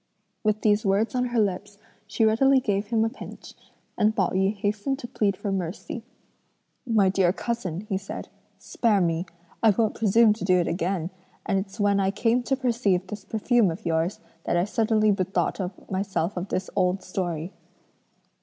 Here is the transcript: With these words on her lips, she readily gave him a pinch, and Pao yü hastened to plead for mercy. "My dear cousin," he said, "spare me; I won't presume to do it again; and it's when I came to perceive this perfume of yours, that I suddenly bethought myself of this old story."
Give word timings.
With 0.43 0.61
these 0.61 0.83
words 0.83 1.13
on 1.13 1.25
her 1.25 1.39
lips, 1.39 1.77
she 2.07 2.25
readily 2.25 2.59
gave 2.59 2.87
him 2.87 3.05
a 3.05 3.09
pinch, 3.09 3.53
and 3.95 4.15
Pao 4.15 4.29
yü 4.29 4.55
hastened 4.55 4.97
to 4.97 5.07
plead 5.07 5.37
for 5.37 5.51
mercy. 5.51 6.01
"My 6.87 7.07
dear 7.07 7.31
cousin," 7.31 7.81
he 7.81 7.99
said, 7.99 8.27
"spare 8.57 8.99
me; 8.99 9.27
I 9.61 9.69
won't 9.69 9.93
presume 9.93 10.33
to 10.33 10.43
do 10.43 10.55
it 10.57 10.67
again; 10.67 11.11
and 11.45 11.59
it's 11.59 11.79
when 11.79 11.99
I 11.99 12.09
came 12.09 12.41
to 12.45 12.57
perceive 12.57 13.05
this 13.05 13.23
perfume 13.23 13.69
of 13.69 13.85
yours, 13.85 14.19
that 14.45 14.57
I 14.57 14.63
suddenly 14.65 15.11
bethought 15.11 15.91
myself 15.91 16.35
of 16.35 16.47
this 16.49 16.67
old 16.75 17.03
story." 17.03 17.53